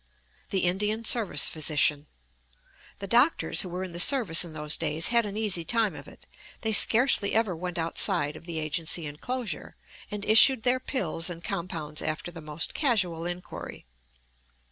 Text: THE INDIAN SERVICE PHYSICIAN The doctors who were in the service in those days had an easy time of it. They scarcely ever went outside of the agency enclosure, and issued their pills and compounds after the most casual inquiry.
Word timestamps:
THE 0.49 0.63
INDIAN 0.65 1.05
SERVICE 1.05 1.47
PHYSICIAN 1.49 2.07
The 2.97 3.05
doctors 3.05 3.61
who 3.61 3.69
were 3.69 3.83
in 3.83 3.91
the 3.91 3.99
service 3.99 4.43
in 4.43 4.53
those 4.53 4.75
days 4.75 5.09
had 5.09 5.27
an 5.27 5.37
easy 5.37 5.63
time 5.63 5.93
of 5.93 6.07
it. 6.07 6.25
They 6.61 6.73
scarcely 6.73 7.35
ever 7.35 7.55
went 7.55 7.77
outside 7.77 8.35
of 8.35 8.47
the 8.47 8.57
agency 8.57 9.05
enclosure, 9.05 9.75
and 10.09 10.25
issued 10.25 10.63
their 10.63 10.79
pills 10.79 11.29
and 11.29 11.43
compounds 11.43 12.01
after 12.01 12.31
the 12.31 12.41
most 12.41 12.73
casual 12.73 13.27
inquiry. 13.27 13.85